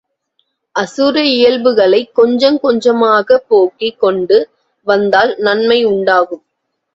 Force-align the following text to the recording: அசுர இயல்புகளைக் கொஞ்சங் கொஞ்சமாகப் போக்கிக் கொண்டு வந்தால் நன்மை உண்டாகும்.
அசுர 0.75 1.21
இயல்புகளைக் 1.31 2.09
கொஞ்சங் 2.15 2.57
கொஞ்சமாகப் 2.59 3.45
போக்கிக் 3.47 3.99
கொண்டு 3.99 4.39
வந்தால் 4.87 5.35
நன்மை 5.37 5.83
உண்டாகும். 5.85 6.43